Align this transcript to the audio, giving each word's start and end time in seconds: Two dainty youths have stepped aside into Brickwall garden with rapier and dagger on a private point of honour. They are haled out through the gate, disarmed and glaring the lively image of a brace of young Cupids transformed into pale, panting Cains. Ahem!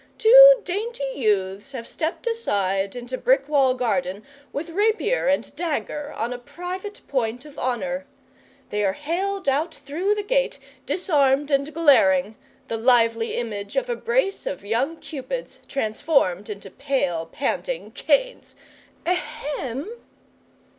Two 0.17 0.63
dainty 0.63 1.11
youths 1.13 1.73
have 1.73 1.85
stepped 1.85 2.25
aside 2.25 2.95
into 2.95 3.19
Brickwall 3.19 3.75
garden 3.77 4.25
with 4.51 4.71
rapier 4.71 5.27
and 5.27 5.55
dagger 5.55 6.11
on 6.13 6.33
a 6.33 6.39
private 6.39 7.01
point 7.07 7.45
of 7.45 7.55
honour. 7.59 8.07
They 8.71 8.83
are 8.83 8.93
haled 8.93 9.47
out 9.47 9.75
through 9.75 10.15
the 10.15 10.23
gate, 10.23 10.57
disarmed 10.87 11.51
and 11.51 11.71
glaring 11.71 12.35
the 12.67 12.77
lively 12.77 13.35
image 13.37 13.75
of 13.75 13.91
a 13.91 13.95
brace 13.95 14.47
of 14.47 14.65
young 14.65 14.97
Cupids 14.97 15.59
transformed 15.67 16.49
into 16.49 16.71
pale, 16.71 17.27
panting 17.31 17.91
Cains. 17.91 18.55
Ahem! 19.05 19.87